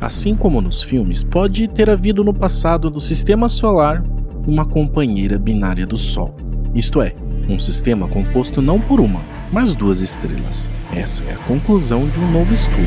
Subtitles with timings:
[0.00, 4.02] Assim como nos filmes, pode ter havido no passado do sistema solar
[4.46, 6.36] uma companheira binária do Sol.
[6.72, 7.14] Isto é,
[7.48, 9.20] um sistema composto não por uma,
[9.52, 10.70] mas duas estrelas.
[10.94, 12.78] Essa é a conclusão de um novo estudo.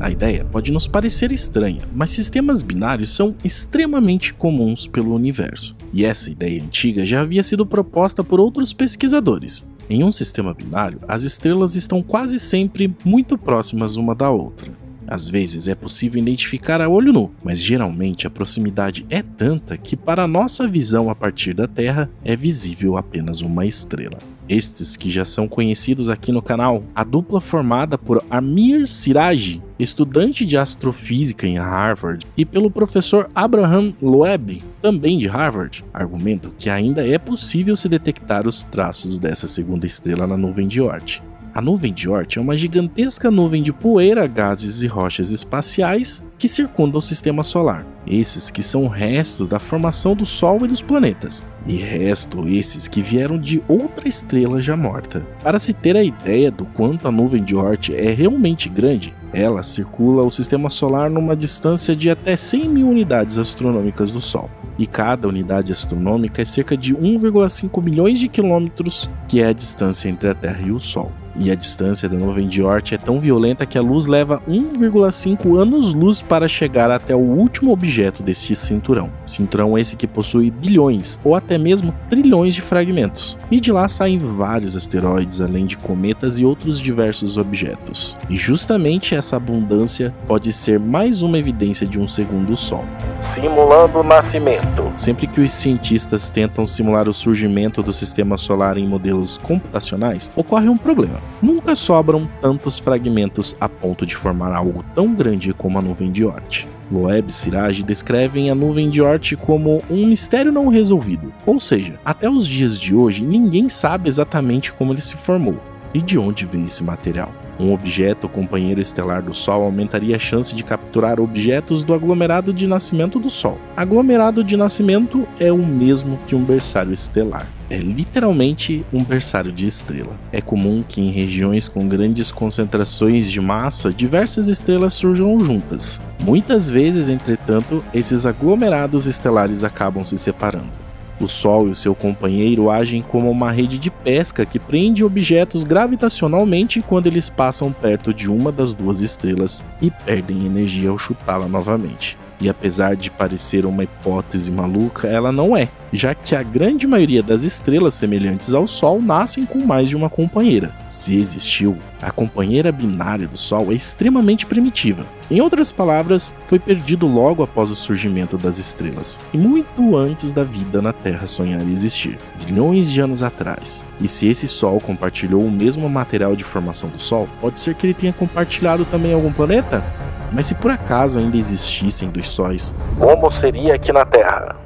[0.00, 5.74] A ideia pode nos parecer estranha, mas sistemas binários são extremamente comuns pelo universo.
[5.92, 9.66] E essa ideia antiga já havia sido proposta por outros pesquisadores.
[9.90, 14.70] Em um sistema binário, as estrelas estão quase sempre muito próximas uma da outra.
[15.06, 19.96] Às vezes é possível identificar a olho nu, mas geralmente a proximidade é tanta que,
[19.96, 24.18] para nossa visão a partir da Terra, é visível apenas uma estrela.
[24.48, 30.46] Estes que já são conhecidos aqui no canal, a dupla formada por Amir Siraj, estudante
[30.46, 37.06] de astrofísica em Harvard, e pelo professor Abraham Loeb, também de Harvard, argumentam que ainda
[37.06, 41.22] é possível se detectar os traços dessa segunda estrela na nuvem de Oort.
[41.54, 46.48] A nuvem de Oort é uma gigantesca nuvem de poeira, gases e rochas espaciais que
[46.48, 47.84] circundam o sistema solar.
[48.06, 53.02] Esses que são restos da formação do Sol e dos planetas, e resto esses que
[53.02, 55.26] vieram de outra estrela já morta.
[55.42, 59.62] Para se ter a ideia do quanto a nuvem de Oort é realmente grande, ela
[59.62, 64.86] circula o sistema solar numa distância de até 100 mil unidades astronômicas do Sol e
[64.86, 70.30] cada unidade astronômica é cerca de 1,5 milhões de quilômetros, que é a distância entre
[70.30, 71.12] a Terra e o Sol.
[71.40, 75.56] E a distância da nuvem de Oort é tão violenta que a luz leva 1,5
[75.56, 79.10] anos-luz para chegar até o último objeto deste cinturão.
[79.24, 83.38] Cinturão esse que possui bilhões ou até mesmo trilhões de fragmentos.
[83.50, 88.16] E de lá saem vários asteroides, além de cometas e outros diversos objetos.
[88.28, 92.84] E justamente essa abundância pode ser mais uma evidência de um segundo Sol.
[93.20, 94.92] Simulando o nascimento.
[94.94, 100.68] Sempre que os cientistas tentam simular o surgimento do sistema solar em modelos computacionais, ocorre
[100.68, 101.20] um problema.
[101.42, 106.24] Nunca sobram tantos fragmentos a ponto de formar algo tão grande como a nuvem de
[106.24, 106.68] Oort.
[106.90, 111.98] Loeb e Siraj descrevem a nuvem de Oort como um mistério não resolvido, ou seja,
[112.04, 115.60] até os dias de hoje ninguém sabe exatamente como ele se formou
[115.92, 117.32] e de onde veio esse material.
[117.58, 122.66] Um objeto companheiro estelar do Sol aumentaria a chance de capturar objetos do aglomerado de
[122.66, 123.58] nascimento do Sol.
[123.76, 127.48] Aglomerado de nascimento é o mesmo que um berçário estelar.
[127.70, 130.16] É literalmente um berçário de estrela.
[130.32, 136.00] É comum que em regiões com grandes concentrações de massa, diversas estrelas surjam juntas.
[136.18, 140.87] Muitas vezes, entretanto, esses aglomerados estelares acabam se separando.
[141.20, 145.64] O Sol e o seu companheiro agem como uma rede de pesca que prende objetos
[145.64, 151.48] gravitacionalmente quando eles passam perto de uma das duas estrelas e perdem energia ao chutá-la
[151.48, 152.16] novamente.
[152.40, 157.22] E apesar de parecer uma hipótese maluca, ela não é, já que a grande maioria
[157.22, 160.72] das estrelas semelhantes ao Sol nascem com mais de uma companheira.
[160.88, 165.04] Se existiu, a companheira binária do Sol é extremamente primitiva.
[165.30, 170.44] Em outras palavras, foi perdido logo após o surgimento das estrelas, e muito antes da
[170.44, 173.84] vida na Terra sonhar existir, bilhões de anos atrás.
[174.00, 177.86] E se esse Sol compartilhou o mesmo material de formação do Sol, pode ser que
[177.86, 179.84] ele tenha compartilhado também algum planeta?
[180.32, 184.56] Mas se por acaso ainda existissem dois sóis, como seria aqui na Terra?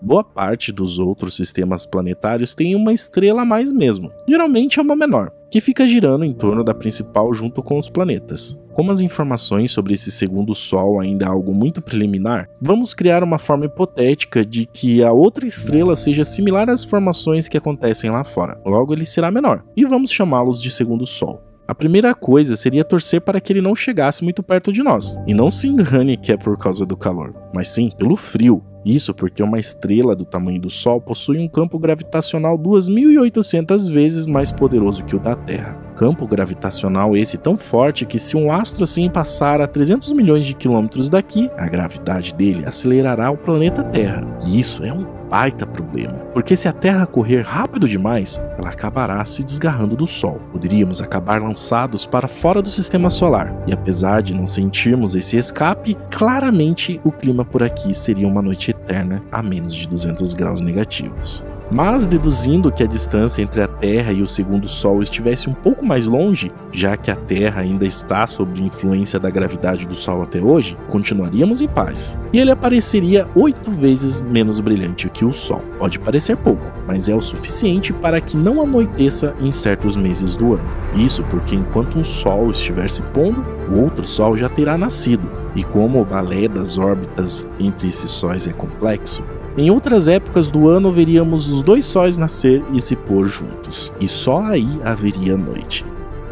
[0.00, 4.94] Boa parte dos outros sistemas planetários tem uma estrela a mais mesmo, geralmente é uma
[4.94, 8.56] menor, que fica girando em torno da principal junto com os planetas.
[8.72, 13.40] Como as informações sobre esse segundo Sol ainda é algo muito preliminar, vamos criar uma
[13.40, 18.56] forma hipotética de que a outra estrela seja similar às formações que acontecem lá fora.
[18.64, 21.42] Logo, ele será menor, e vamos chamá-los de segundo Sol.
[21.68, 25.18] A primeira coisa seria torcer para que ele não chegasse muito perto de nós.
[25.26, 28.64] E não se engane que é por causa do calor, mas sim pelo frio.
[28.86, 34.50] Isso porque uma estrela do tamanho do Sol possui um campo gravitacional 2.800 vezes mais
[34.50, 35.74] poderoso que o da Terra.
[35.94, 40.54] Campo gravitacional esse tão forte que se um astro assim passar a 300 milhões de
[40.54, 44.22] quilômetros daqui, a gravidade dele acelerará o planeta Terra.
[44.46, 49.24] E isso é um baita problema, porque se a Terra correr rápido demais, ela acabará
[49.24, 50.40] se desgarrando do Sol.
[50.52, 55.96] Poderíamos acabar lançados para fora do sistema solar, e apesar de não sentirmos esse escape,
[56.10, 61.44] claramente o clima por aqui seria uma noite eterna a menos de 200 graus negativos.
[61.70, 65.84] Mas deduzindo que a distância entre a Terra e o segundo Sol estivesse um pouco
[65.84, 70.40] mais longe, já que a Terra ainda está sob influência da gravidade do Sol até
[70.40, 72.18] hoje, continuaríamos em paz.
[72.32, 75.62] E ele apareceria oito vezes menos brilhante que o Sol.
[75.78, 80.54] Pode parecer pouco, mas é o suficiente para que não anoiteça em certos meses do
[80.54, 80.64] ano.
[80.96, 85.28] Isso porque enquanto um Sol estiver se pondo, o outro Sol já terá nascido.
[85.54, 89.22] E como o balé das órbitas entre esses sóis é complexo,
[89.60, 94.06] em outras épocas do ano veríamos os dois sóis nascer e se pôr juntos, e
[94.06, 95.84] só aí haveria noite.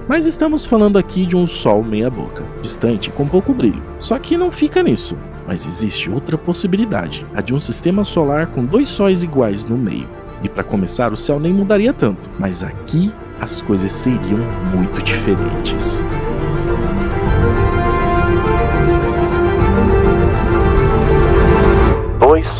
[0.09, 3.83] Mas estamos falando aqui de um Sol meia-boca, distante com pouco brilho.
[3.99, 5.19] Só que não fica nisso.
[5.47, 10.09] Mas existe outra possibilidade, a de um sistema solar com dois sóis iguais no meio.
[10.43, 14.41] E para começar, o céu nem mudaria tanto, mas aqui as coisas seriam
[14.75, 16.03] muito diferentes.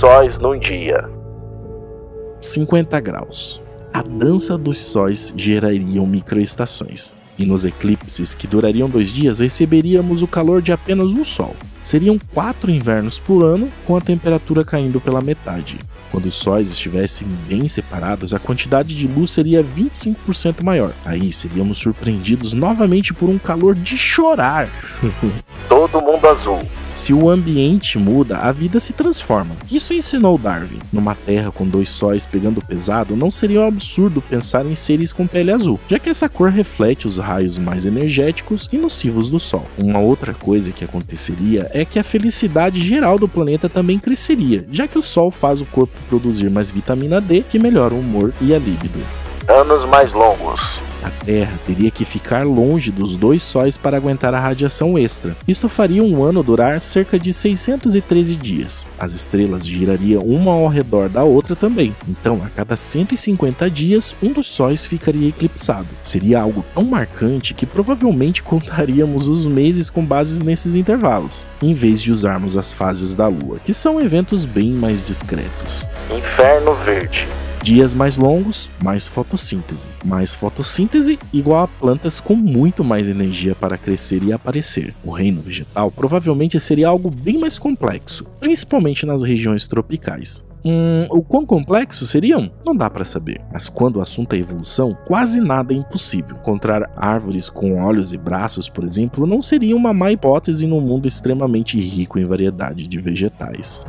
[0.07, 1.11] Sóis num dia.
[2.41, 3.61] 50 graus.
[3.93, 10.29] A dança dos sóis gerariam microestações, e nos eclipses que durariam dois dias receberíamos o
[10.29, 11.57] calor de apenas um sol.
[11.83, 15.77] Seriam quatro invernos por ano, com a temperatura caindo pela metade.
[16.13, 20.93] Quando os sóis estivessem bem separados, a quantidade de luz seria 25% maior.
[21.05, 24.69] Aí seríamos surpreendidos novamente por um calor de chorar.
[25.69, 26.61] Todo mundo azul.
[26.97, 29.55] Se o ambiente muda, a vida se transforma.
[29.71, 30.79] Isso ensinou Darwin.
[30.91, 35.27] Numa Terra com dois sóis pegando pesado, não seria um absurdo pensar em seres com
[35.27, 39.67] pele azul, já que essa cor reflete os raios mais energéticos e nocivos do Sol.
[39.77, 44.89] Uma outra coisa que aconteceria é que a felicidade geral do planeta também cresceria, já
[44.89, 48.55] que o Sol faz o corpo produzir mais vitamina D, que melhora o humor e
[48.55, 49.05] a libido.
[49.47, 50.81] Anos mais longos.
[51.07, 55.37] A Terra teria que ficar longe dos dois sóis para aguentar a radiação extra.
[55.47, 58.89] Isto faria um ano durar cerca de 613 dias.
[58.99, 61.95] As estrelas girariam uma ao redor da outra também.
[62.09, 65.87] Então, a cada 150 dias, um dos sóis ficaria eclipsado.
[66.03, 72.03] Seria algo tão marcante que provavelmente contaríamos os meses com bases nesses intervalos, em vez
[72.03, 75.87] de usarmos as fases da Lua, que são eventos bem mais discretos.
[76.11, 77.29] Inferno verde.
[77.67, 79.89] Dias mais longos, mais fotossíntese.
[80.05, 84.95] Mais fotossíntese igual a plantas com muito mais energia para crescer e aparecer.
[85.03, 90.45] O reino vegetal provavelmente seria algo bem mais complexo, principalmente nas regiões tropicais.
[90.65, 92.53] Hum, o quão complexos seriam?
[92.65, 93.41] Não dá para saber.
[93.53, 96.37] Mas quando o assunto é evolução, quase nada é impossível.
[96.37, 101.09] Encontrar árvores com olhos e braços, por exemplo, não seria uma má hipótese num mundo
[101.09, 103.85] extremamente rico em variedade de vegetais.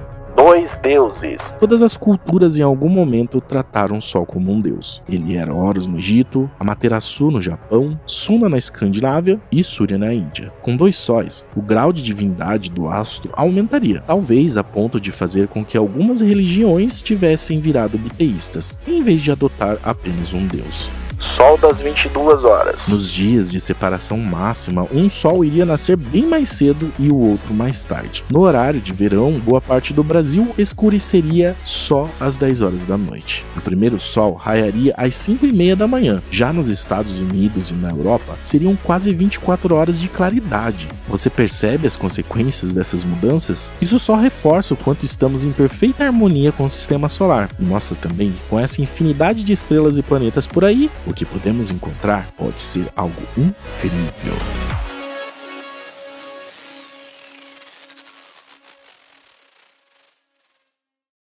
[0.58, 1.54] Dois deuses.
[1.60, 5.04] Todas as culturas em algum momento trataram o Sol como um deus.
[5.08, 10.52] Ele era Horus no Egito, Amaterasu no Japão, Suna na Escandinávia e Surya na Índia.
[10.64, 15.48] Com dois sóis, o grau de divindade do astro aumentaria, talvez a ponto de fazer
[15.48, 20.90] com que algumas religiões tivessem virado biteístas, em vez de adotar apenas um deus.
[21.20, 22.88] Sol das 22 horas.
[22.88, 27.54] Nos dias de separação máxima, um sol iria nascer bem mais cedo e o outro
[27.54, 28.24] mais tarde.
[28.30, 33.44] No horário de verão, boa parte do Brasil escureceria só às 10 horas da noite.
[33.56, 36.22] O primeiro sol raiaria às 5 e meia da manhã.
[36.30, 40.88] Já nos Estados Unidos e na Europa, seriam quase 24 horas de claridade.
[41.08, 43.72] Você percebe as consequências dessas mudanças?
[43.82, 47.98] Isso só reforça o quanto estamos em perfeita harmonia com o sistema solar e mostra
[48.00, 52.28] também que com essa infinidade de estrelas e planetas por aí, o que podemos encontrar
[52.38, 54.67] pode ser algo incrível.